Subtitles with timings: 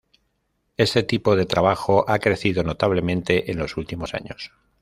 [0.77, 4.51] Este tipo de trabajo ha crecido notablemente en los últimos años.